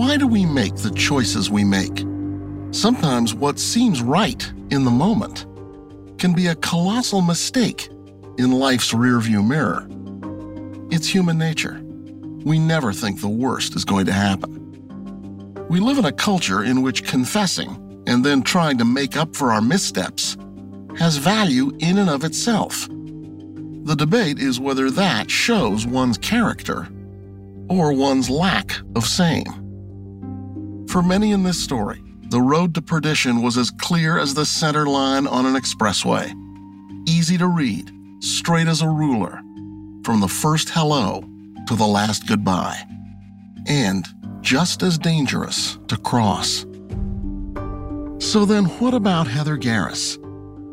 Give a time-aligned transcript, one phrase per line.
[0.00, 2.06] Why do we make the choices we make?
[2.70, 5.44] Sometimes what seems right in the moment
[6.18, 7.90] can be a colossal mistake
[8.38, 9.86] in life's rearview mirror.
[10.90, 11.82] It's human nature.
[12.46, 15.66] We never think the worst is going to happen.
[15.68, 19.52] We live in a culture in which confessing and then trying to make up for
[19.52, 20.38] our missteps
[20.96, 22.88] has value in and of itself.
[22.88, 26.88] The debate is whether that shows one's character
[27.68, 29.59] or one's lack of same.
[30.90, 34.86] For many in this story, the road to perdition was as clear as the center
[34.86, 36.34] line on an expressway.
[37.08, 39.40] Easy to read, straight as a ruler,
[40.02, 41.22] from the first hello
[41.68, 42.82] to the last goodbye.
[43.68, 44.04] And
[44.40, 46.66] just as dangerous to cross.
[48.18, 50.18] So then, what about Heather Garris?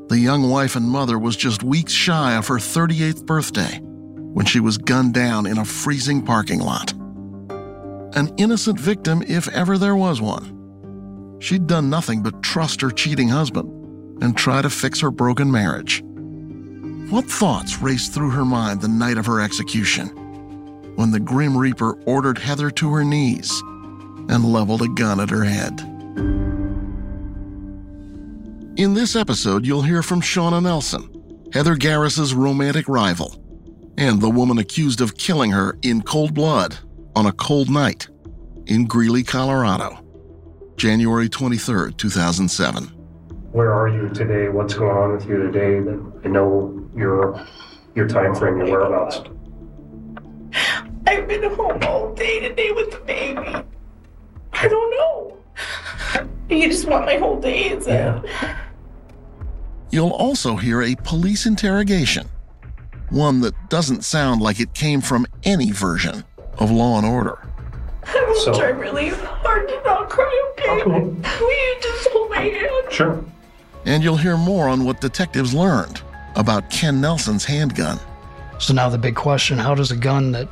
[0.10, 3.80] The young wife and mother was just weeks shy of her 38th birthday
[4.34, 6.96] when she was gunned down in a freezing parking lot
[8.18, 11.38] an innocent victim if ever there was one.
[11.40, 16.02] She'd done nothing but trust her cheating husband and try to fix her broken marriage.
[17.12, 20.08] What thoughts raced through her mind the night of her execution
[20.96, 23.52] when the Grim Reaper ordered Heather to her knees
[24.30, 25.80] and leveled a gun at her head?
[28.80, 31.08] In this episode, you'll hear from Shauna Nelson,
[31.54, 33.36] Heather Garris's romantic rival,
[33.96, 36.80] and the woman accused of killing her in cold blood
[37.18, 38.08] on a cold night
[38.68, 40.06] in Greeley, Colorado,
[40.76, 42.84] January 23, 2007.
[43.54, 44.50] Where are you today?
[44.50, 45.78] What's going on with you today?
[46.24, 47.44] I know your
[47.96, 49.22] your time frame, your whereabouts.
[51.08, 53.66] I've been home all day today with the baby.
[54.54, 55.40] I don't know.
[56.50, 58.26] You just want my whole day, is it?
[59.90, 62.30] You'll also hear a police interrogation,
[63.10, 66.24] one that doesn't sound like it came from any version
[66.60, 67.38] of Law and Order.
[68.06, 70.70] I will So- try really hard to not cry, okay?
[70.82, 70.90] Okay.
[70.90, 72.92] Will you just hold my hand?
[72.92, 73.24] Sure.
[73.86, 76.02] And you'll hear more on what detectives learned
[76.36, 78.00] about Ken Nelson's handgun.
[78.60, 80.48] So now the big question how does a gun that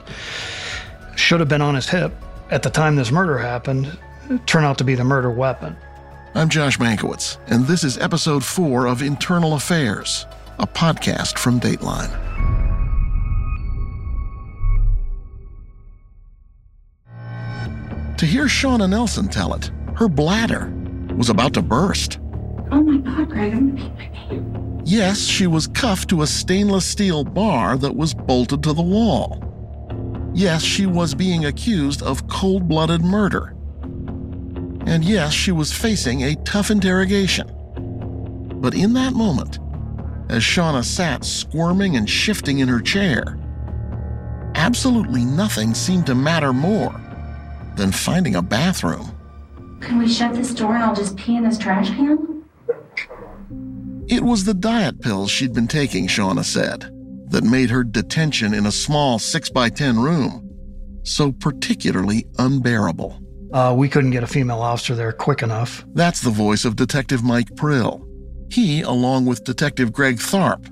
[1.15, 2.13] should have been on his hip
[2.51, 3.97] at the time this murder happened
[4.45, 5.75] turn out to be the murder weapon?
[6.35, 10.25] I'm Josh Mankiewicz, and this is episode four of Internal Affairs,
[10.59, 12.11] a podcast from Dateline.
[18.17, 20.73] To hear Shauna Nelson tell it, her bladder
[21.17, 22.19] was about to burst.
[22.71, 24.89] Oh my God, Greg, I'm gonna pee my pants.
[24.89, 29.41] Yes, she was cuffed to a stainless steel bar that was bolted to the wall.
[30.33, 33.53] Yes, she was being accused of cold blooded murder.
[34.85, 37.51] And yes, she was facing a tough interrogation.
[38.61, 39.59] But in that moment,
[40.29, 43.37] as Shauna sat squirming and shifting in her chair,
[44.55, 47.01] absolutely nothing seemed to matter more
[47.75, 49.17] than finding a bathroom.
[49.81, 52.43] Can we shut this door and I'll just pee in this trash can?
[54.07, 56.91] It was the diet pills she'd been taking, Shauna said,
[57.31, 60.45] that made her detention in a small 6 by 10 room
[61.05, 63.21] so particularly unbearable.
[63.53, 65.85] Uh, we couldn't get a female officer there quick enough.
[65.93, 68.05] That's the voice of Detective Mike Prill.
[68.51, 70.69] He, along with Detective Greg Tharp,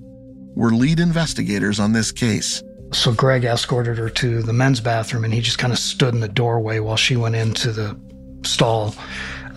[0.55, 2.61] were lead investigators on this case.
[2.93, 6.19] So Greg escorted her to the men's bathroom and he just kind of stood in
[6.19, 7.97] the doorway while she went into the
[8.43, 8.93] stall.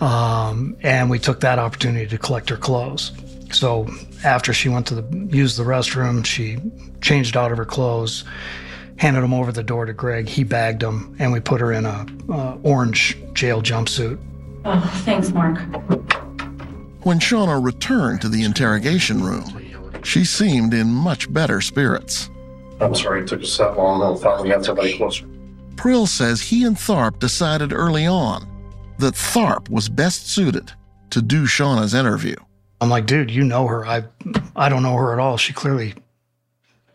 [0.01, 3.11] Um, and we took that opportunity to collect her clothes.
[3.51, 3.87] So
[4.23, 6.57] after she went to the, use the restroom, she
[7.01, 8.23] changed out of her clothes,
[8.97, 10.27] handed them over the door to Greg.
[10.27, 14.19] He bagged them and we put her in a uh, orange jail jumpsuit.
[14.65, 15.59] Oh, thanks, Mark.
[17.03, 22.29] When Shauna returned to the interrogation room, she seemed in much better spirits.
[22.79, 24.01] I'm sorry it took us that long.
[24.01, 25.25] I thought we had somebody closer.
[25.75, 28.47] Prill says he and Tharp decided early on
[28.99, 30.71] that Tharp was best suited
[31.11, 32.35] to do Shauna's interview.
[32.81, 33.85] I'm like, dude, you know her.
[33.85, 34.03] I,
[34.55, 35.37] I don't know her at all.
[35.37, 35.95] She clearly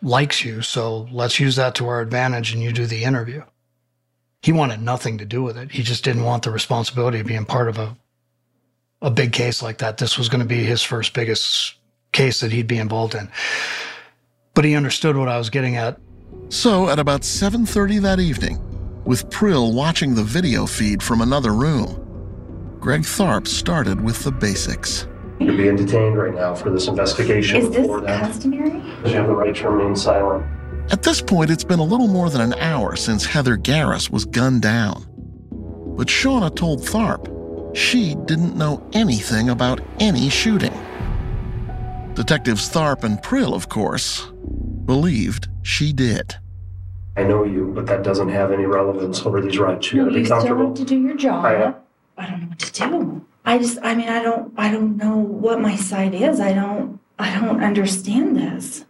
[0.02, 0.62] likes you.
[0.62, 3.42] So let's use that to our advantage and you do the interview.
[4.42, 5.70] He wanted nothing to do with it.
[5.70, 7.96] He just didn't want the responsibility of being part of a,
[9.00, 9.98] a big case like that.
[9.98, 11.74] This was going to be his first biggest
[12.10, 13.28] case that he'd be involved in.
[14.54, 15.98] But he understood what I was getting at.
[16.48, 18.58] So at about 7:30 that evening,
[19.04, 21.98] with Prill watching the video feed from another room.
[22.78, 25.06] Greg Tharp started with the basics.
[25.38, 27.56] You're being detained right now for this investigation.
[27.56, 28.20] Is this for that.
[28.20, 28.70] customary?
[29.04, 30.44] You have the right to remain silent.
[30.90, 34.24] At this point, it's been a little more than an hour since Heather Garris was
[34.24, 35.06] gunned down.
[35.96, 37.28] But Shauna told Tharp
[37.74, 40.74] she didn't know anything about any shooting.
[42.14, 44.26] Detectives Tharp and Prill, of course,
[44.84, 46.36] believed she did.
[47.16, 49.92] I know you, but that doesn't have any relevance over these rights.
[49.92, 50.66] You No, gotta you be still comfortable.
[50.68, 51.44] have to do your job.
[51.44, 51.74] I am.
[52.18, 53.26] I don't know what to do.
[53.44, 56.38] I just, I mean, I don't, I don't know what my side is.
[56.38, 58.84] I don't, I don't understand this.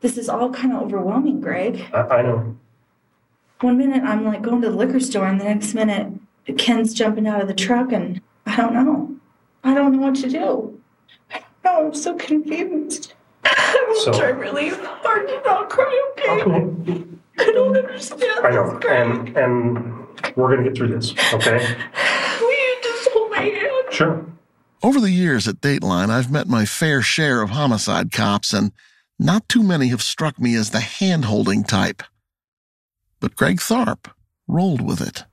[0.00, 1.84] This is all kind of overwhelming, Greg.
[1.92, 2.56] I, I know.
[3.60, 6.12] One minute I'm like going to the liquor store, and the next minute
[6.58, 9.14] Ken's jumping out of the truck, and I don't know.
[9.64, 10.80] I don't know what to do.
[11.66, 11.86] I don't know.
[11.88, 13.12] I'm so confused.
[13.44, 16.42] I will So- try really hard to not cry, okay?
[16.42, 17.04] Okay.
[17.38, 18.80] I don't understand I know.
[18.88, 21.58] And and we're gonna get through this, okay?
[22.40, 23.92] Will you just hold my hand?
[23.92, 24.24] Sure.
[24.82, 28.72] Over the years at Dateline, I've met my fair share of homicide cops, and
[29.18, 32.02] not too many have struck me as the hand holding type.
[33.20, 34.10] But Greg Tharp
[34.46, 35.24] rolled with it.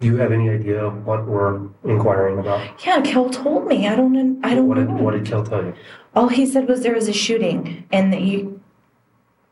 [0.00, 2.84] Do you have any idea what we're inquiring about?
[2.84, 3.88] Yeah, Kel told me.
[3.88, 4.44] I don't.
[4.44, 4.86] I don't what know.
[4.86, 5.74] Did, what did Kel tell you?
[6.14, 8.60] All he said was there was a shooting, and that you.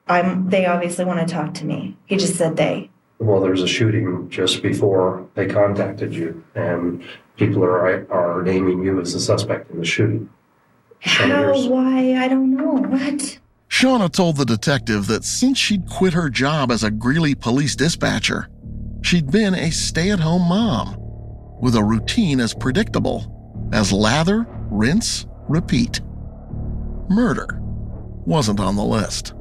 [0.06, 0.50] I'm.
[0.50, 1.96] They obviously want to talk to me.
[2.06, 2.91] He just said they.
[3.19, 7.02] Well, there was a shooting just before they contacted you, and
[7.37, 10.29] people are are naming you as the suspect in the shooting.
[11.00, 11.55] How?
[11.69, 12.17] Why?
[12.23, 12.73] I don't know.
[12.73, 13.38] What?
[13.70, 18.49] Shauna told the detective that since she'd quit her job as a Greeley police dispatcher,
[19.05, 20.97] she'd been a stay at home mom
[21.61, 23.31] with a routine as predictable
[23.73, 26.01] as lather, rinse, repeat.
[27.11, 27.61] Murder
[28.25, 29.35] wasn't on the list.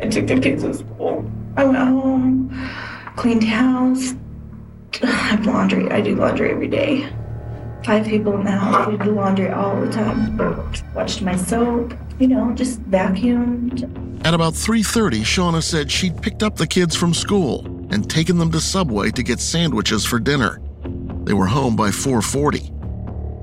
[0.00, 1.30] I took the kids to school.
[1.56, 2.70] I went home,
[3.16, 4.14] cleaned house.
[5.02, 5.90] I have laundry.
[5.90, 7.06] I do laundry every day.
[7.84, 8.88] Five people in the house.
[8.88, 10.36] We do laundry all the time.
[10.94, 11.94] Watched my soap.
[12.18, 13.84] You know, just vacuumed.
[14.26, 18.50] At about 3:30, Shauna said she'd picked up the kids from school and taken them
[18.52, 20.60] to Subway to get sandwiches for dinner.
[21.24, 22.72] They were home by 4:40.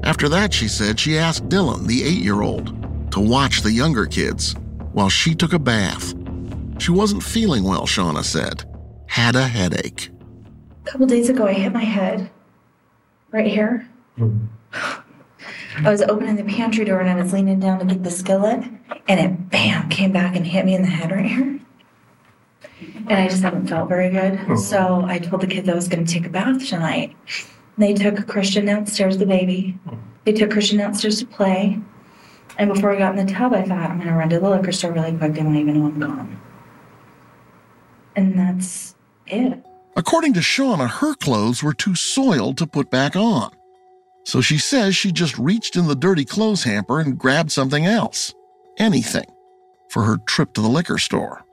[0.04, 4.56] After that, she said she asked Dylan, the 8-year-old, to watch the younger kids
[4.94, 6.14] while she took a bath.
[6.80, 8.64] She wasn't feeling well, Shauna said.
[9.08, 10.10] Had a headache.
[10.86, 12.30] A couple days ago, I hit my head
[13.32, 13.88] right here.
[14.18, 14.46] Hmm.
[15.84, 18.64] I was opening the pantry door and I was leaning down to get the skillet,
[19.08, 21.60] and it bam came back and hit me in the head right here.
[23.08, 24.40] And I just haven't felt very good.
[24.50, 24.56] Oh.
[24.56, 27.16] So I told the kids I was going to take a bath tonight.
[27.78, 29.80] They took Christian downstairs, the baby.
[29.90, 29.98] Oh.
[30.26, 31.80] They took Christian downstairs to play.
[32.58, 34.50] And before I got in the tub, I thought, I'm going to run to the
[34.50, 35.34] liquor store really quick.
[35.34, 36.42] They won't even know I'm gone.
[38.16, 38.96] And that's
[39.28, 39.64] it.
[39.96, 43.52] According to Shauna, her clothes were too soiled to put back on.
[44.26, 48.34] So she says she just reached in the dirty clothes hamper and grabbed something else.
[48.78, 49.26] Anything.
[49.90, 51.46] For her trip to the liquor store.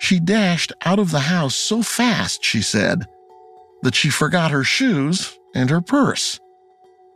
[0.00, 3.06] She dashed out of the house so fast, she said,
[3.82, 6.40] that she forgot her shoes and her purse.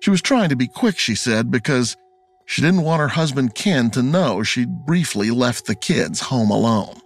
[0.00, 1.96] She was trying to be quick, she said, because
[2.44, 7.00] she didn't want her husband Ken to know she'd briefly left the kids home alone.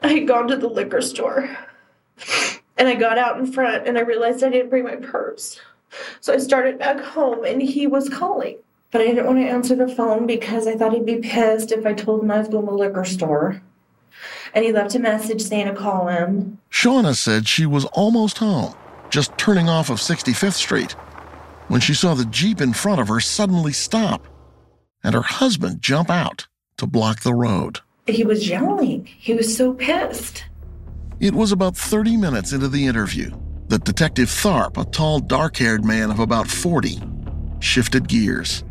[0.00, 1.54] I had gone to the liquor store
[2.78, 5.60] and I got out in front and I realized I didn't bring my purse.
[6.20, 8.56] So I started back home and he was calling.
[8.90, 11.84] But I didn't want to answer the phone because I thought he'd be pissed if
[11.84, 13.60] I told him I was going to the liquor store.
[14.54, 16.58] And he left a message saying to call him.
[16.70, 18.74] Shauna said she was almost home,
[19.10, 20.92] just turning off of 65th Street,
[21.68, 24.26] when she saw the Jeep in front of her suddenly stop
[25.02, 27.80] and her husband jump out to block the road.
[28.06, 29.06] He was yelling.
[29.06, 30.44] He was so pissed.
[31.20, 33.30] It was about 30 minutes into the interview
[33.68, 37.00] that Detective Tharp, a tall, dark haired man of about 40,
[37.60, 38.64] shifted gears.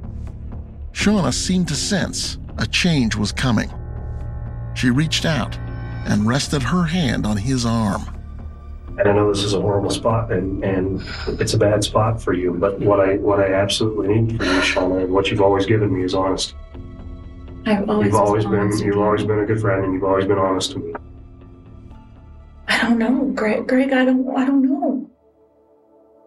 [0.92, 3.72] Shauna seemed to sense a change was coming.
[4.74, 5.58] She reached out
[6.08, 8.04] and rested her hand on his arm.
[8.98, 11.04] And I know this is a horrible spot, and, and
[11.40, 12.54] it's a bad spot for you.
[12.54, 15.96] But what I what I absolutely need from you, Shauna, and what you've always given
[15.96, 16.56] me is honest.
[17.66, 20.04] I've always You've always been honest you've with always been a good friend, and you've
[20.04, 20.94] always been honest to me.
[22.68, 23.68] I don't know, Greg.
[23.68, 24.28] Greg, I don't.
[24.36, 25.10] I don't know.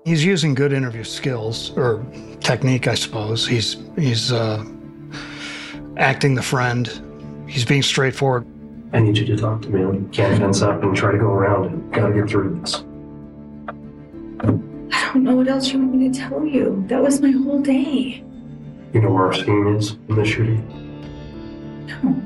[0.05, 2.05] He's using good interview skills or
[2.41, 3.47] technique, I suppose.
[3.47, 4.65] He's he's uh,
[5.97, 6.89] acting the friend.
[7.49, 8.47] He's being straightforward.
[8.93, 9.81] I need you to talk to me.
[9.81, 11.93] You can't fence up and try to go around it.
[11.93, 12.85] Gotta get through this.
[14.93, 16.85] I don't know what else you want me to tell you.
[16.89, 18.25] That was my whole day.
[18.93, 20.67] You know where our scene is in the shooting?
[21.87, 22.23] No.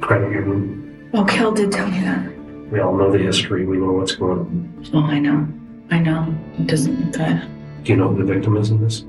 [0.00, 1.10] Credit union.
[1.12, 2.28] Well, Kel did tell me that.
[2.72, 3.66] We all know the history.
[3.66, 4.90] We know what's going on.
[4.92, 5.46] Oh, I know.
[5.90, 6.34] I know.
[6.58, 7.40] It doesn't look good.
[7.84, 9.04] Do you know who the victim is in this?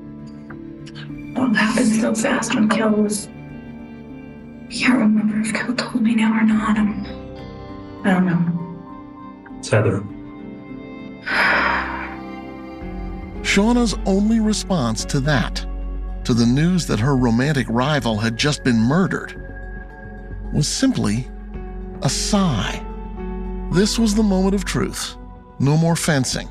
[0.86, 3.28] It all happened so fast when Kel was.
[4.76, 6.76] I can't remember if Kel told me now or not.
[6.76, 7.06] I'm,
[8.04, 9.56] I don't know.
[9.58, 10.02] It's Heather.
[13.42, 15.64] Shauna's only response to that,
[16.24, 19.40] to the news that her romantic rival had just been murdered,
[20.52, 21.26] was simply
[22.02, 22.84] a sigh.
[23.72, 25.16] This was the moment of truth.
[25.58, 26.50] No more fencing,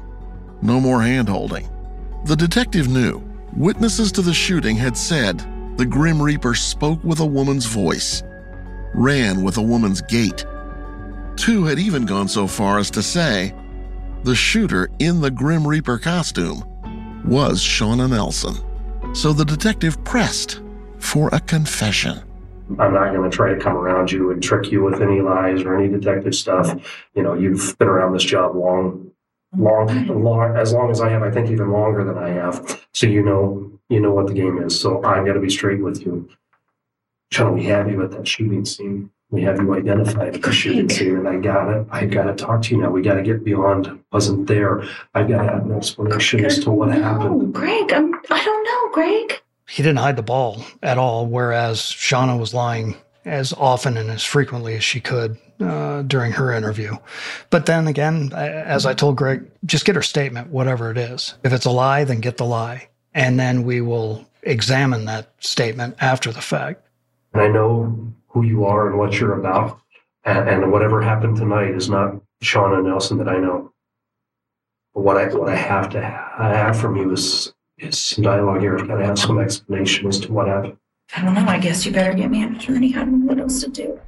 [0.63, 1.69] no more hand holding.
[2.25, 3.21] The detective knew.
[3.55, 5.45] Witnesses to the shooting had said
[5.77, 8.23] the Grim Reaper spoke with a woman's voice,
[8.93, 10.45] ran with a woman's gait.
[11.35, 13.53] Two had even gone so far as to say
[14.23, 16.63] the shooter in the Grim Reaper costume
[17.25, 18.55] was Shauna Nelson.
[19.13, 20.61] So the detective pressed
[20.97, 22.21] for a confession.
[22.79, 25.61] I'm not going to try to come around you and trick you with any lies
[25.61, 27.03] or any detective stuff.
[27.13, 29.11] You know, you've been around this job long,
[29.55, 31.21] long, long, as long as I have.
[31.21, 32.85] I think even longer than I have.
[32.93, 34.79] So you know, you know what the game is.
[34.79, 36.29] So I've got to be straight with you.
[37.31, 39.09] Sean, we have you at that shooting scene.
[39.31, 41.87] We have you identified at the shooting scene, and I got it.
[41.91, 42.91] I got to talk to you now.
[42.91, 44.83] We got to get beyond wasn't there.
[45.13, 47.53] I've got to have an explanation as to what no, happened.
[47.53, 49.41] Greg, I'm, I don't know, Greg.
[49.67, 54.23] He didn't hide the ball at all, whereas Shauna was lying as often and as
[54.23, 56.95] frequently as she could uh, during her interview.
[57.49, 61.33] But then again, as I told Greg, just get her statement, whatever it is.
[61.43, 62.89] If it's a lie, then get the lie.
[63.15, 66.85] And then we will examine that statement after the fact.
[67.33, 69.79] And I know who you are and what you're about.
[70.25, 73.71] And, and whatever happened tonight is not Shauna Nelson that I know.
[74.93, 78.77] But what I what I have to have from you is is some dialogue here.
[78.77, 80.77] I've got to have some explanation as to what happened.
[81.15, 81.45] I don't know.
[81.45, 82.95] I guess you better get me an attorney.
[82.95, 83.99] I don't know what else to do.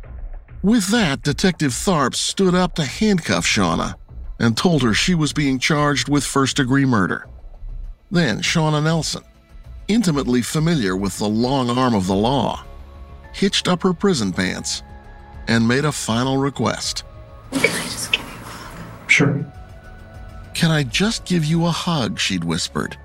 [0.64, 3.96] With that, Detective Tharp stood up to handcuff Shauna
[4.40, 7.28] and told her she was being charged with first degree murder.
[8.10, 9.24] Then Shauna Nelson,
[9.88, 12.64] intimately familiar with the long arm of the law,
[13.34, 14.84] hitched up her prison pants
[15.48, 17.04] and made a final request.
[17.52, 19.10] Can I just give you a hug?
[19.10, 19.54] Sure.
[20.54, 22.20] Can I just give you a hug?
[22.20, 22.98] She'd whispered.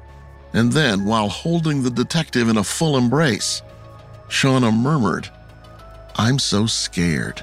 [0.54, 3.62] And then, while holding the detective in a full embrace,
[4.28, 5.28] Shauna murmured,
[6.16, 7.42] I'm so scared.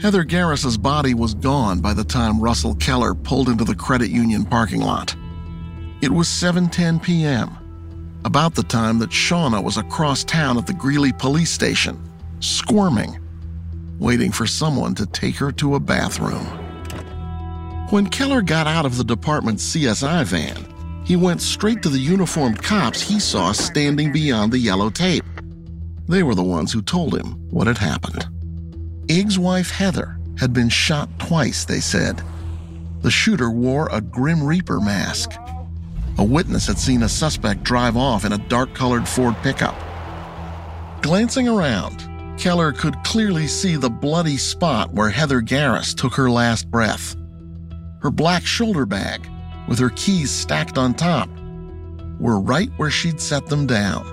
[0.00, 4.46] Heather Garris's body was gone by the time Russell Keller pulled into the credit union
[4.46, 5.14] parking lot.
[6.00, 7.50] It was 7:10 p.m.,
[8.24, 12.00] about the time that Shauna was across town at the Greeley police station,
[12.40, 13.18] squirming,
[13.98, 16.46] waiting for someone to take her to a bathroom.
[17.90, 22.62] When Keller got out of the department's CSI van, he went straight to the uniformed
[22.62, 25.26] cops he saw standing beyond the yellow tape.
[26.08, 28.39] They were the ones who told him what had happened.
[29.10, 32.22] Ig's wife Heather had been shot twice, they said.
[33.02, 35.32] The shooter wore a Grim Reaper mask.
[36.16, 39.74] A witness had seen a suspect drive off in a dark colored Ford pickup.
[41.02, 46.70] Glancing around, Keller could clearly see the bloody spot where Heather Garris took her last
[46.70, 47.16] breath.
[48.02, 49.28] Her black shoulder bag,
[49.66, 51.28] with her keys stacked on top,
[52.20, 54.06] were right where she'd set them down.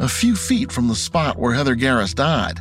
[0.00, 2.60] A few feet from the spot where Heather Garris died,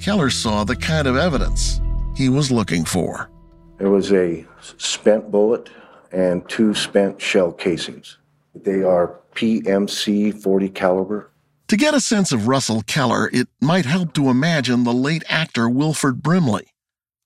[0.00, 1.80] Keller saw the kind of evidence
[2.16, 3.30] he was looking for.
[3.76, 4.46] There was a
[4.78, 5.68] spent bullet
[6.10, 8.16] and two spent shell casings.
[8.54, 11.30] They are PMC 40 caliber.
[11.68, 15.68] To get a sense of Russell Keller, it might help to imagine the late actor
[15.68, 16.68] Wilford Brimley,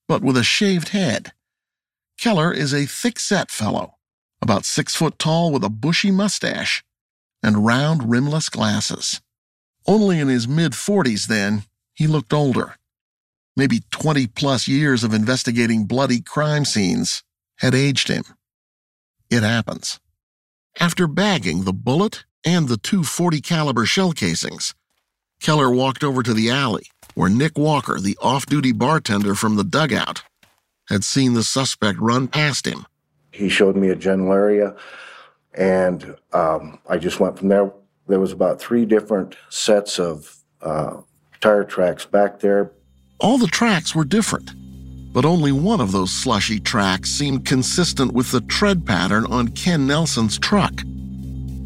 [0.09, 1.33] but with a shaved head.
[2.19, 3.95] Keller is a thick set fellow,
[4.43, 6.85] about six foot tall with a bushy mustache
[7.43, 9.21] and round rimless glasses.
[9.87, 11.63] Only in his mid 40s then,
[11.95, 12.77] he looked older.
[13.57, 17.23] Maybe 20 plus years of investigating bloody crime scenes
[17.59, 18.25] had aged him.
[19.31, 20.01] It happens.
[20.81, 24.75] After bagging the bullet and the two 40 caliber shell casings,
[25.41, 30.23] Keller walked over to the alley where Nick Walker, the off-duty bartender from the dugout,
[30.89, 32.87] had seen the suspect run past him.
[33.31, 34.77] He showed me a general area,
[35.55, 37.73] and um, I just went from there.
[38.07, 40.97] There was about three different sets of uh,
[41.45, 42.73] tire tracks back there.
[43.21, 44.53] All the tracks were different,
[45.13, 49.87] but only one of those slushy tracks seemed consistent with the tread pattern on Ken
[49.87, 50.73] Nelson's truck.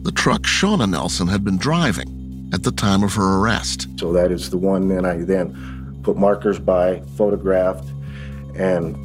[0.03, 3.87] The truck Shauna Nelson had been driving at the time of her arrest.
[4.01, 7.89] So that is the one that I then put markers by, photographed,
[8.57, 8.97] and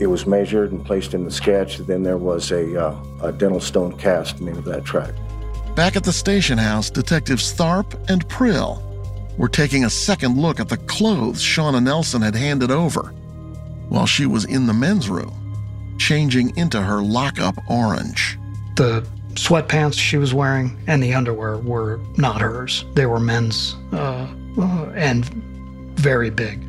[0.00, 1.76] it was measured and placed in the sketch.
[1.76, 5.12] Then there was a, uh, a dental stone cast made of that track.
[5.74, 8.82] Back at the station house, detectives Tharp and Prill
[9.36, 13.12] were taking a second look at the clothes Shauna Nelson had handed over
[13.88, 18.38] while she was in the men's room, changing into her lockup orange.
[18.76, 22.84] The sweatpants she was wearing and the underwear were not hers.
[22.94, 25.24] They were men's uh, uh, and
[25.96, 26.62] very big.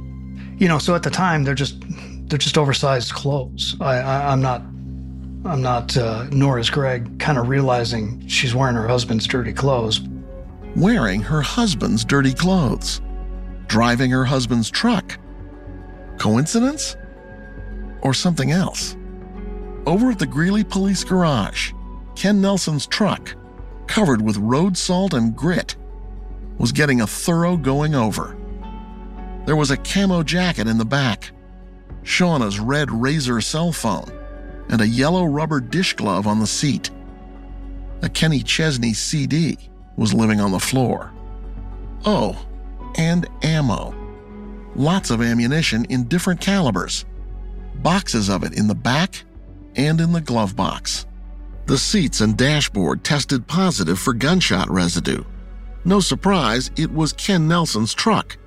[0.58, 1.84] You know, so at the time they're just
[2.28, 3.76] they're just oversized clothes.
[3.82, 4.62] I, I am not
[5.44, 10.00] I'm not uh, nor is Greg kind of realizing she's wearing her husband's dirty clothes.
[10.76, 13.02] Wearing her husband's dirty clothes,
[13.68, 15.20] driving her husband's truck.
[16.18, 16.96] Coincidence?
[18.02, 18.96] Or something else?
[19.86, 21.74] Over at the Greeley Police Garage,
[22.16, 23.36] Ken Nelson's truck,
[23.88, 25.76] covered with road salt and grit,
[26.58, 28.38] was getting a thorough going over.
[29.46, 31.32] There was a camo jacket in the back,
[32.04, 34.12] Shauna's red Razr cell phone,
[34.70, 36.92] and a yellow rubber dish glove on the seat.
[38.04, 39.71] A Kenny Chesney CD
[40.02, 41.14] was living on the floor.
[42.06, 42.36] Oh,
[42.98, 43.94] and ammo.
[44.76, 47.06] Lots of ammunition in different calibers.
[47.76, 49.24] Boxes of it in the back
[49.76, 51.06] and in the glove box.
[51.68, 55.24] The seats and dashboard tested positive for gunshot residue.
[55.86, 58.38] No surprise, it was Ken Nelson's truck,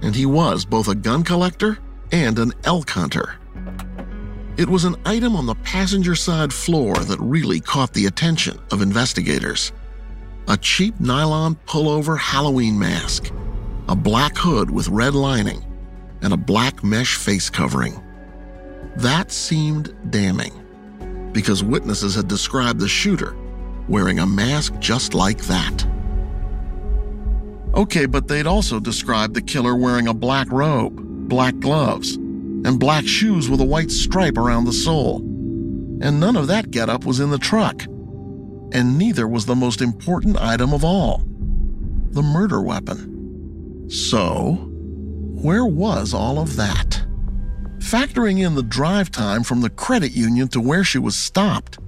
[0.00, 1.78] and he was both a gun collector
[2.10, 3.34] and an elk hunter.
[4.56, 8.80] It was an item on the passenger side floor that really caught the attention of
[8.80, 9.72] investigators.
[10.48, 13.32] A cheap nylon pullover Halloween mask,
[13.88, 15.64] a black hood with red lining,
[16.20, 18.02] and a black mesh face covering.
[18.96, 20.52] That seemed damning
[21.32, 23.36] because witnesses had described the shooter
[23.88, 25.86] wearing a mask just like that.
[27.74, 33.06] Okay, but they'd also described the killer wearing a black robe, black gloves, and black
[33.06, 35.18] shoes with a white stripe around the sole.
[36.02, 37.84] And none of that getup was in the truck.
[38.72, 41.22] And neither was the most important item of all
[42.10, 43.88] the murder weapon.
[43.88, 44.52] So,
[45.42, 47.02] where was all of that?
[47.78, 51.78] Factoring in the drive time from the credit union to where she was stopped,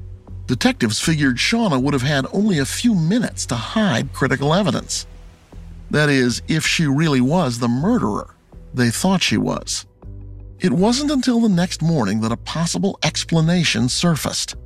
[0.47, 5.07] detectives figured Shauna would have had only a few minutes to hide critical evidence.
[5.91, 8.35] That is, if she really was the murderer
[8.75, 9.87] they thought she was.
[10.59, 14.57] It wasn't until the next morning that a possible explanation surfaced.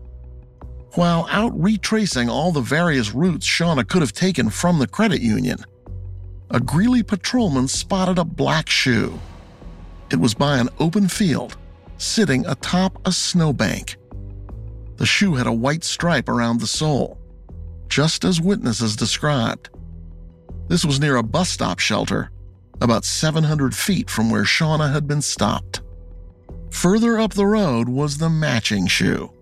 [0.99, 5.59] While out retracing all the various routes Shauna could have taken from the credit union,
[6.51, 9.17] a Greeley patrolman spotted a black shoe
[10.11, 11.57] it was by an open field,
[11.99, 13.97] sitting atop a snowbank.
[14.97, 17.17] The shoe had a white stripe around the sole,
[17.89, 19.71] just as witnesses described.
[20.67, 22.33] This was near a bus stop shelter,
[22.81, 25.81] about 700 feet from where Shauna had been stopped.
[26.71, 29.33] Further up the road was the matching shoe.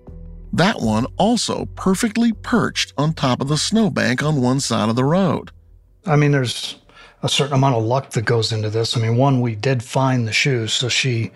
[0.52, 5.04] That one also perfectly perched on top of the snowbank on one side of the
[5.04, 5.50] road.
[6.06, 6.76] I mean, there's
[7.22, 8.96] a certain amount of luck that goes into this.
[8.96, 11.32] I mean, one, we did find the shoes, so she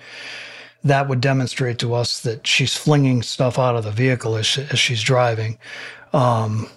[0.85, 4.79] that would demonstrate to us that she's flinging stuff out of the vehicle as, as
[4.79, 5.59] she's driving.
[6.15, 6.71] Um,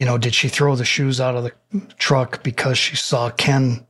[0.00, 1.52] you know, did she throw the shoes out of the
[1.98, 3.86] truck because she saw Ken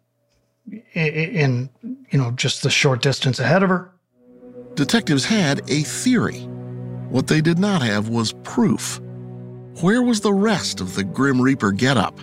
[0.70, 1.70] in, in
[2.10, 3.92] you know just the short distance ahead of her?
[4.74, 6.48] Detectives had a theory.
[7.10, 9.00] What they did not have was proof.
[9.80, 12.18] Where was the rest of the Grim Reaper getup?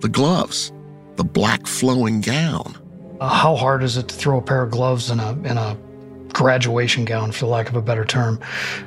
[0.00, 0.72] The gloves,
[1.16, 2.76] the black flowing gown.
[3.20, 5.76] Uh, how hard is it to throw a pair of gloves in a in a
[6.32, 8.38] graduation gown, for lack of a better term,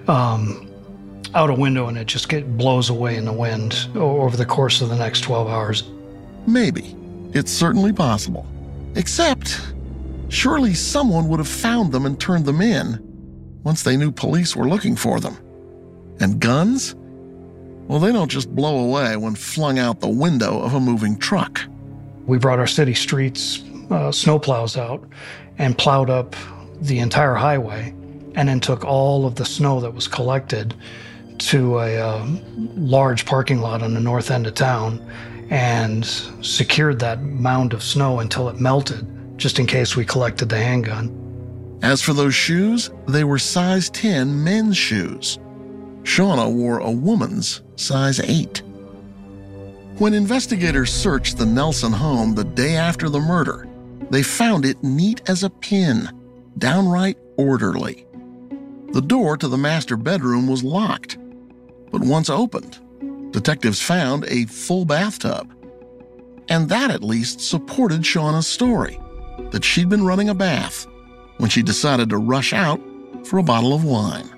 [0.07, 0.69] um,
[1.33, 4.81] out a window and it just get blows away in the wind over the course
[4.81, 5.83] of the next 12 hours?
[6.45, 6.95] Maybe.
[7.33, 8.45] It's certainly possible.
[8.95, 9.59] Except,
[10.29, 13.10] surely someone would have found them and turned them in
[13.63, 15.37] once they knew police were looking for them.
[16.19, 16.95] And guns?
[17.87, 21.61] Well, they don't just blow away when flung out the window of a moving truck.
[22.25, 25.07] We brought our city streets uh, snowplows out
[25.57, 26.35] and plowed up
[26.81, 27.93] the entire highway
[28.35, 30.73] and then took all of the snow that was collected
[31.37, 32.25] to a uh,
[32.75, 35.05] large parking lot on the north end of town
[35.49, 39.05] and secured that mound of snow until it melted,
[39.37, 41.20] just in case we collected the handgun.
[41.81, 45.39] As for those shoes, they were size 10 men's shoes.
[46.03, 48.61] Shauna wore a woman's size 8.
[49.97, 53.67] When investigators searched the Nelson home the day after the murder,
[54.11, 56.09] they found it neat as a pin,
[56.57, 58.05] downright orderly.
[58.93, 61.17] The door to the master bedroom was locked,
[61.91, 62.79] but once opened,
[63.31, 65.51] detectives found a full bathtub.
[66.49, 68.99] And that at least supported Shauna's story
[69.51, 70.87] that she'd been running a bath
[71.41, 72.79] when she decided to rush out
[73.23, 74.29] for a bottle of wine.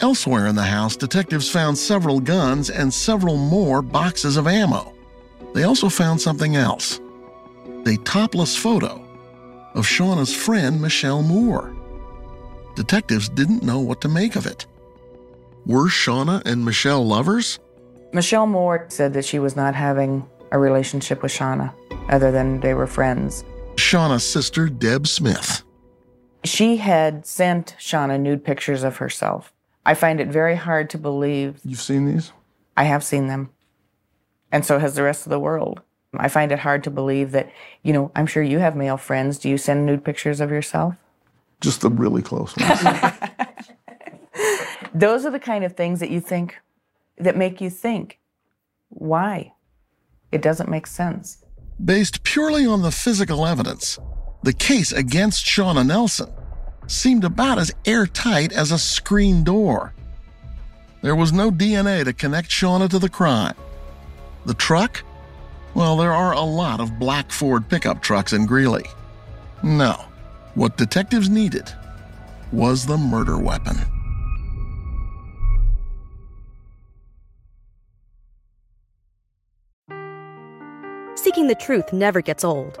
[0.00, 4.92] Elsewhere in the house, detectives found several guns and several more boxes of ammo.
[5.54, 7.00] They also found something else
[7.86, 9.02] a topless photo
[9.74, 11.74] of Shauna's friend Michelle Moore.
[12.74, 14.66] Detectives didn't know what to make of it.
[15.66, 17.60] Were Shauna and Michelle lovers?
[18.12, 21.72] Michelle Moore said that she was not having a relationship with Shauna,
[22.08, 23.44] other than they were friends.
[23.76, 25.62] Shauna's sister, Deb Smith.
[26.44, 29.52] She had sent Shauna nude pictures of herself.
[29.84, 31.60] I find it very hard to believe.
[31.64, 32.32] You've seen these?
[32.76, 33.50] I have seen them.
[34.52, 35.82] And so has the rest of the world.
[36.16, 37.50] I find it hard to believe that,
[37.82, 39.38] you know, I'm sure you have male friends.
[39.38, 40.94] Do you send nude pictures of yourself?
[41.60, 42.80] Just the really close ones.
[44.94, 46.58] Those are the kind of things that you think,
[47.18, 48.18] that make you think,
[48.88, 49.52] why?
[50.32, 51.44] It doesn't make sense.
[51.84, 53.98] Based purely on the physical evidence,
[54.42, 56.30] the case against Shauna Nelson
[56.86, 59.92] seemed about as airtight as a screen door.
[61.02, 63.54] There was no DNA to connect Shauna to the crime.
[64.46, 65.02] The truck?
[65.74, 68.86] Well, there are a lot of black Ford pickup trucks in Greeley.
[69.62, 70.04] No,
[70.54, 71.72] what detectives needed
[72.52, 73.76] was the murder weapon.
[81.16, 82.80] Seeking the truth never gets old.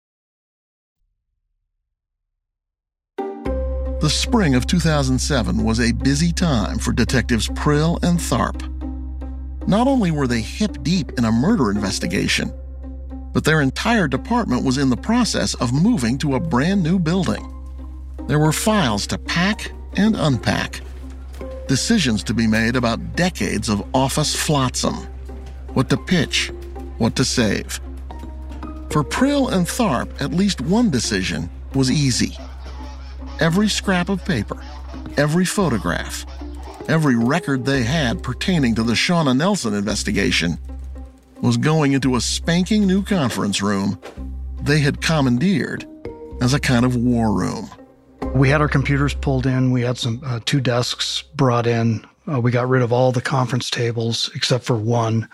[4.01, 8.67] The spring of 2007 was a busy time for detectives Prill and Tharp.
[9.67, 12.51] Not only were they hip deep in a murder investigation,
[13.31, 17.47] but their entire department was in the process of moving to a brand new building.
[18.25, 20.81] There were files to pack and unpack,
[21.67, 24.95] decisions to be made about decades of office flotsam,
[25.73, 26.51] what to pitch,
[26.97, 27.79] what to save.
[28.89, 32.35] For Prill and Tharp, at least one decision was easy.
[33.41, 34.61] Every scrap of paper,
[35.17, 36.27] every photograph,
[36.87, 40.59] every record they had pertaining to the Shauna Nelson investigation
[41.41, 43.99] was going into a spanking new conference room
[44.61, 45.87] they had commandeered
[46.39, 47.67] as a kind of war room.
[48.35, 49.71] We had our computers pulled in.
[49.71, 52.05] We had some uh, two desks brought in.
[52.31, 55.27] Uh, we got rid of all the conference tables except for one,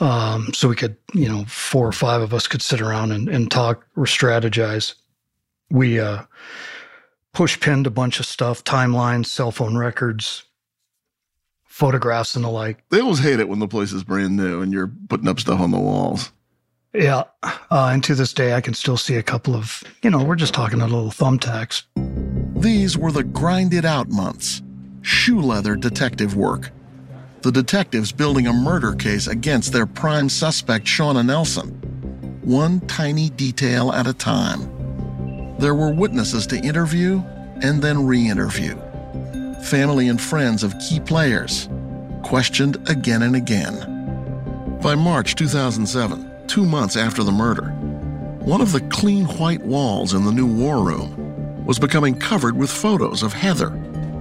[0.00, 3.28] um, so we could, you know, four or five of us could sit around and,
[3.28, 4.94] and talk or strategize.
[5.70, 6.24] We uh,
[7.32, 10.44] push pinned a bunch of stuff, timelines, cell phone records,
[11.64, 12.88] photographs and the like.
[12.90, 15.60] They always hate it when the place is brand new and you're putting up stuff
[15.60, 16.32] on the walls.
[16.92, 17.24] Yeah.
[17.42, 20.34] Uh, and to this day, I can still see a couple of, you know, we're
[20.36, 21.84] just talking a little thumbtacks.
[22.60, 24.60] These were the grinded out months,
[25.02, 26.70] shoe leather detective work.
[27.42, 31.70] The detectives building a murder case against their prime suspect, Shauna Nelson,
[32.42, 34.79] one tiny detail at a time.
[35.60, 37.22] There were witnesses to interview
[37.60, 38.80] and then re interview
[39.62, 41.68] family and friends of key players,
[42.22, 44.78] questioned again and again.
[44.82, 47.66] By March 2007, two months after the murder,
[48.40, 52.70] one of the clean white walls in the new war room was becoming covered with
[52.70, 53.68] photos of Heather,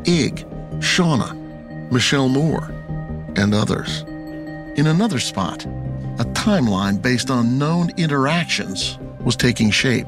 [0.04, 0.46] Ig,
[0.82, 1.34] Shauna,
[1.90, 2.70] Michelle Moore,
[3.38, 4.02] and others.
[4.76, 10.08] In another spot, a timeline based on known interactions was taking shape.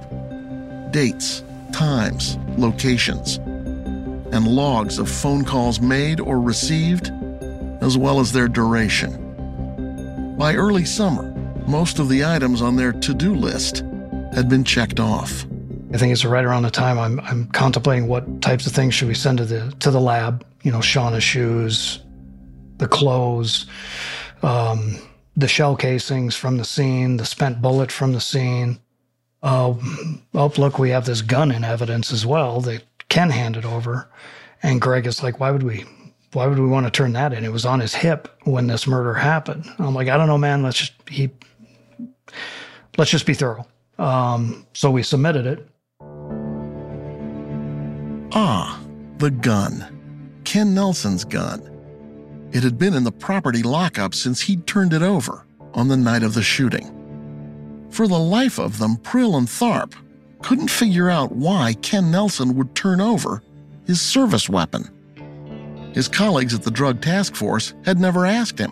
[0.92, 7.12] Dates, times, locations, and logs of phone calls made or received,
[7.82, 10.36] as well as their duration.
[10.38, 11.32] By early summer,
[11.68, 13.86] most of the items on their to do list
[14.34, 15.46] had been checked off.
[15.94, 19.08] I think it's right around the time I'm, I'm contemplating what types of things should
[19.08, 20.46] we send to the to the lab.
[20.64, 22.00] You know, Shauna's shoes,
[22.78, 23.66] the clothes,
[24.42, 24.98] um,
[25.36, 28.80] the shell casings from the scene, the spent bullet from the scene.
[29.44, 29.80] Oh,
[30.34, 34.08] look, we have this gun in evidence as well that Ken handed over.
[34.64, 35.86] And Greg is like, why would we?
[36.34, 37.44] Why would we want to turn that in?
[37.44, 39.66] It was on his hip when this murder happened.
[39.80, 40.64] I'm like, I don't know, man.
[40.64, 41.30] Let's just he.
[42.98, 43.68] Let's just be thorough.
[43.98, 45.68] Um, so we submitted it.
[48.34, 48.80] Ah,
[49.18, 50.40] the gun.
[50.46, 51.68] Ken Nelson's gun.
[52.54, 56.24] It had been in the property lockup since he'd turned it over on the night
[56.24, 57.01] of the shooting.
[57.92, 59.94] For the life of them, Prill and Tharp
[60.42, 63.44] couldn't figure out why Ken Nelson would turn over
[63.86, 64.90] his service weapon.
[65.94, 68.72] His colleagues at the Drug Task Force had never asked him.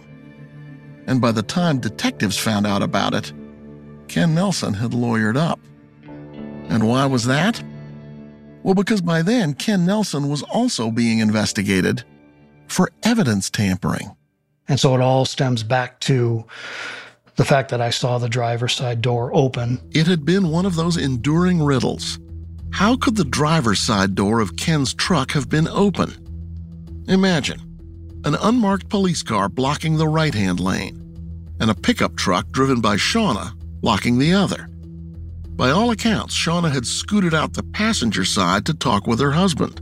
[1.05, 3.34] And by the time detectives found out about it,
[4.08, 5.60] Ken Nelson had lawyered up.
[6.69, 7.62] And why was that?
[8.63, 12.03] Well, because by then, Ken Nelson was also being investigated
[12.67, 14.15] for evidence tampering.
[14.67, 16.45] And so it all stems back to
[17.39, 19.80] the fact that I saw the driver's side door open.
[19.91, 22.19] It had been one of those enduring riddles.
[22.73, 26.13] How could the driver's side door of Ken's truck have been open?
[27.08, 27.62] Imagine
[28.25, 30.97] an unmarked police car blocking the right hand lane,
[31.62, 34.67] and a pickup truck driven by Shauna blocking the other.
[35.56, 39.80] By all accounts, Shauna had scooted out the passenger side to talk with her husband.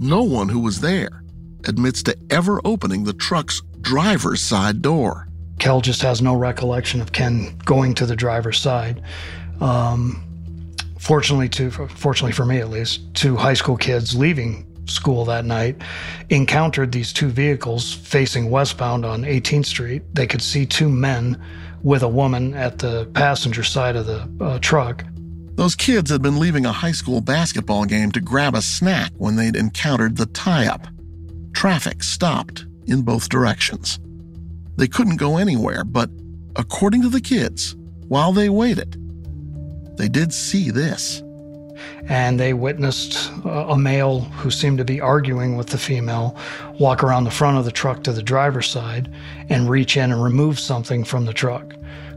[0.00, 1.22] No one who was there
[1.68, 5.28] admits to ever opening the truck's driver's side door.
[5.60, 9.02] Kel just has no recollection of Ken going to the driver's side.
[9.60, 10.26] Um,
[10.98, 15.76] fortunately, to fortunately for me at least, two high school kids leaving school that night
[16.30, 20.02] encountered these two vehicles facing westbound on 18th Street.
[20.14, 21.40] They could see two men
[21.82, 25.04] with a woman at the passenger side of the uh, truck.
[25.54, 29.36] Those kids had been leaving a high school basketball game to grab a snack when
[29.36, 30.86] they'd encountered the tie up.
[31.52, 33.98] Traffic stopped in both directions.
[34.80, 36.08] They couldn't go anywhere, but
[36.56, 37.76] according to the kids,
[38.08, 38.96] while they waited,
[39.98, 41.22] they did see this.
[42.08, 46.34] And they witnessed a male who seemed to be arguing with the female
[46.78, 49.12] walk around the front of the truck to the driver's side
[49.50, 51.74] and reach in and remove something from the truck.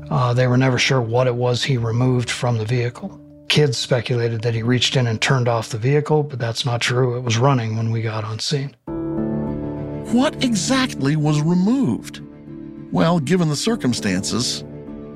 [0.09, 3.19] Uh, they were never sure what it was he removed from the vehicle.
[3.49, 7.17] Kids speculated that he reached in and turned off the vehicle, but that's not true.
[7.17, 8.73] It was running when we got on scene.
[10.15, 12.21] What exactly was removed?
[12.93, 14.63] Well, given the circumstances,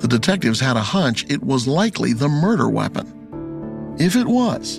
[0.00, 3.94] the detectives had a hunch it was likely the murder weapon.
[4.00, 4.78] If it was,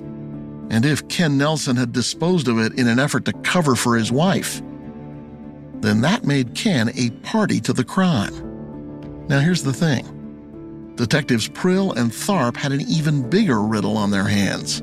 [0.69, 4.11] and if Ken Nelson had disposed of it in an effort to cover for his
[4.11, 4.61] wife,
[5.79, 9.27] then that made Ken a party to the crime.
[9.29, 14.27] Now, here's the thing Detectives Prill and Tharp had an even bigger riddle on their
[14.27, 14.81] hands.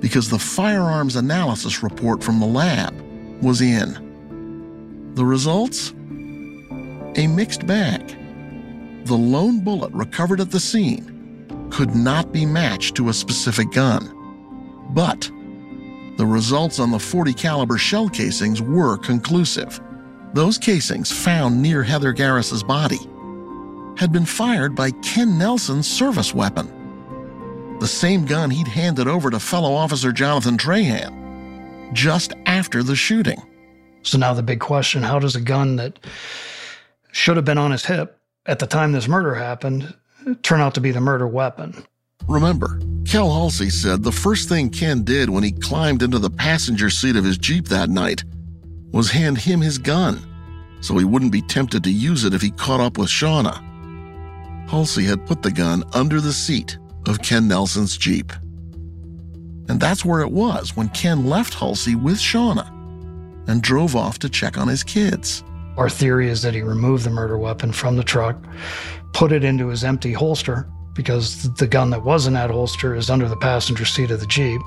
[0.00, 2.94] Because the firearms analysis report from the lab
[3.40, 5.14] was in.
[5.14, 5.94] The results?
[7.16, 8.14] A mixed bag.
[9.06, 14.12] The lone bullet recovered at the scene could not be matched to a specific gun.
[14.90, 15.30] But
[16.18, 19.80] the results on the 40 caliber shell casings were conclusive.
[20.34, 23.00] Those casings found near Heather Garris's body
[23.96, 26.70] had been fired by Ken Nelson's service weapon.
[27.80, 33.40] The same gun he'd handed over to fellow officer Jonathan Trahan just after the shooting.
[34.02, 35.98] So now the big question how does a gun that
[37.16, 39.94] should have been on his hip at the time this murder happened
[40.42, 41.74] turn out to be the murder weapon?
[42.28, 46.90] Remember, Kel Halsey said the first thing Ken did when he climbed into the passenger
[46.90, 48.22] seat of his Jeep that night
[48.92, 50.20] was hand him his gun
[50.80, 53.62] so he wouldn't be tempted to use it if he caught up with Shauna.
[54.68, 56.76] Halsey had put the gun under the seat
[57.06, 58.32] of Ken Nelson's Jeep.
[59.68, 62.68] And that's where it was when Ken left Halsey with Shauna
[63.48, 65.42] and drove off to check on his kids.
[65.76, 68.36] Our theory is that he removed the murder weapon from the truck,
[69.12, 73.10] put it into his empty holster, because the gun that was in that holster is
[73.10, 74.60] under the passenger seat of the Jeep.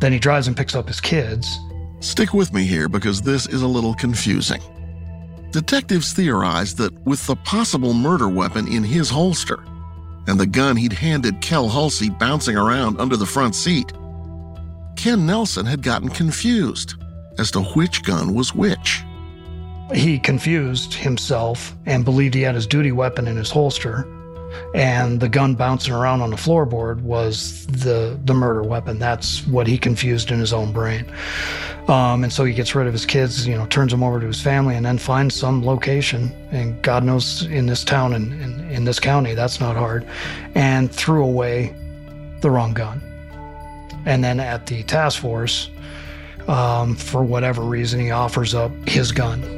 [0.00, 1.58] Then he drives and picks up his kids.
[2.00, 4.60] Stick with me here because this is a little confusing.
[5.52, 9.64] Detectives theorized that with the possible murder weapon in his holster
[10.26, 13.90] and the gun he'd handed Kel Hulsey bouncing around under the front seat,
[14.96, 16.94] Ken Nelson had gotten confused
[17.38, 19.05] as to which gun was which.
[19.94, 24.06] He confused himself and believed he had his duty weapon in his holster,
[24.74, 28.98] and the gun bouncing around on the floorboard was the the murder weapon.
[28.98, 31.06] That's what he confused in his own brain.
[31.88, 34.26] Um, and so he gets rid of his kids, you know, turns them over to
[34.26, 36.32] his family, and then finds some location.
[36.50, 40.04] And God knows in this town and in, in this county, that's not hard.
[40.56, 41.74] And threw away
[42.40, 43.00] the wrong gun.
[44.04, 45.70] And then at the task force,
[46.48, 49.55] um, for whatever reason, he offers up his gun.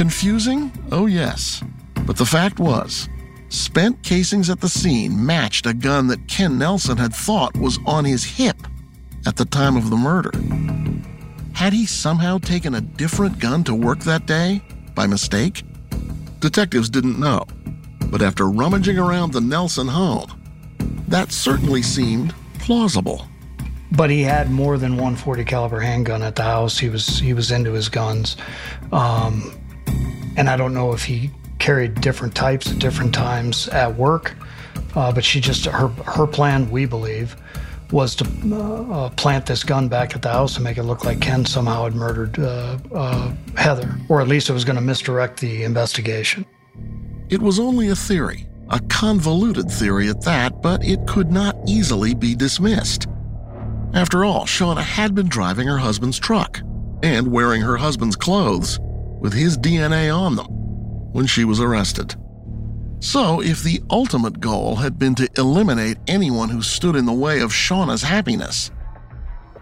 [0.00, 0.72] Confusing?
[0.90, 1.62] Oh, yes.
[2.06, 3.06] But the fact was,
[3.50, 8.06] spent casings at the scene matched a gun that Ken Nelson had thought was on
[8.06, 8.56] his hip
[9.26, 10.30] at the time of the murder.
[11.52, 14.62] Had he somehow taken a different gun to work that day
[14.94, 15.64] by mistake?
[16.38, 17.44] Detectives didn't know,
[18.06, 20.30] but after rummaging around the Nelson home,
[21.08, 23.26] that certainly seemed plausible.
[23.92, 26.78] But he had more than one 40 caliber handgun at the house.
[26.78, 28.38] He was he was into his guns,
[28.92, 29.59] um,
[30.40, 34.34] and I don't know if he carried different types at different times at work.
[34.94, 37.36] Uh, but she just her her plan, we believe,
[37.92, 41.04] was to uh, uh, plant this gun back at the house and make it look
[41.04, 44.82] like Ken somehow had murdered uh, uh Heather, or at least it was going to
[44.82, 46.46] misdirect the investigation.
[47.28, 52.14] It was only a theory, a convoluted theory at that, but it could not easily
[52.14, 53.06] be dismissed.
[53.92, 56.60] After all, Shauna had been driving her husband's truck
[57.02, 58.80] and wearing her husband's clothes
[59.20, 60.46] with his DNA on them
[61.12, 62.14] when she was arrested.
[63.00, 67.40] So, if the ultimate goal had been to eliminate anyone who stood in the way
[67.40, 68.70] of Shauna's happiness,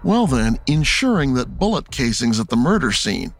[0.03, 3.35] well, then, ensuring that bullet casings at the murder scene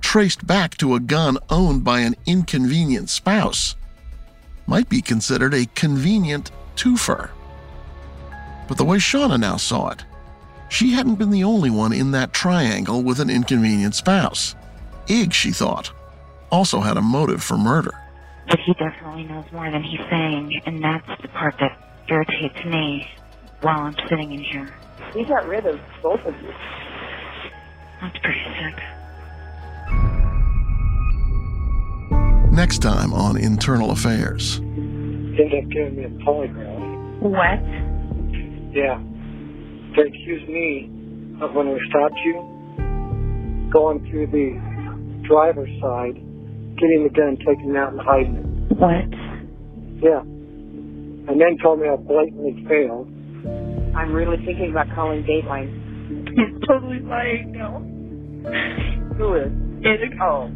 [0.00, 3.76] traced back to a gun owned by an inconvenient spouse
[4.66, 7.30] might be considered a convenient twofer.
[8.68, 10.04] But the way Shauna now saw it,
[10.68, 14.54] she hadn't been the only one in that triangle with an inconvenient spouse.
[15.08, 15.92] Ig, she thought,
[16.50, 17.92] also had a motive for murder.
[18.48, 23.06] But he definitely knows more than he's saying, and that's the part that irritates me
[23.60, 24.72] while I'm sitting in here.
[25.12, 26.52] He got rid of both of you.
[28.00, 28.82] That's pretty sick.
[32.52, 34.58] Next time on Internal Affairs.
[34.58, 37.20] Ended up giving me a polygraph.
[37.20, 37.60] What?
[38.74, 39.00] Yeah.
[39.96, 40.90] They accused me
[41.40, 44.58] of when we stopped you, going through the
[45.28, 46.14] driver's side,
[46.78, 48.46] getting the gun, taking it out, and hiding it.
[48.78, 49.08] What?
[50.02, 50.20] Yeah.
[51.28, 53.08] And then told me I blatantly failed.
[53.96, 55.72] I'm really thinking about calling Dateline.
[56.36, 57.80] He's totally lying now.
[59.16, 59.50] Who is?
[59.82, 60.50] It, Oh.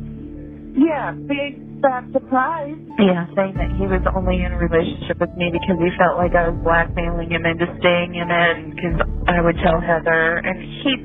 [0.76, 2.76] yeah, big fat surprise.
[2.98, 6.34] Yeah, saying that he was only in a relationship with me because he felt like
[6.36, 10.38] I was blackmailing him into staying in it because I would tell Heather.
[10.38, 10.96] And he,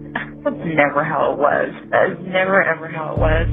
[0.44, 1.70] that's never how it was.
[1.92, 3.48] That is never ever how it was.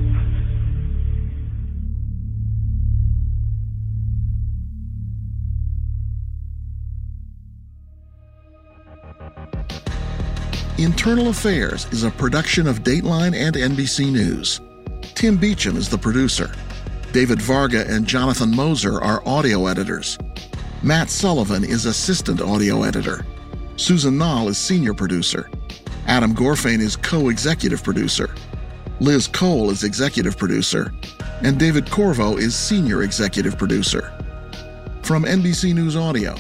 [10.78, 14.60] Internal Affairs is a production of Dateline and NBC News.
[15.14, 16.52] Tim Beecham is the producer.
[17.12, 20.18] David Varga and Jonathan Moser are audio editors.
[20.82, 23.24] Matt Sullivan is assistant audio editor.
[23.76, 25.50] Susan Nall is senior producer.
[26.06, 28.34] Adam Gorfain is co executive producer.
[29.00, 30.92] Liz Cole is executive producer.
[31.42, 34.12] And David Corvo is senior executive producer.
[35.02, 36.36] From NBC News Audio,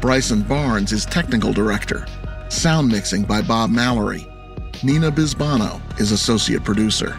[0.00, 2.06] Bryson Barnes is technical director.
[2.48, 4.28] Sound mixing by Bob Mallory.
[4.84, 7.18] Nina Bisbano is associate producer.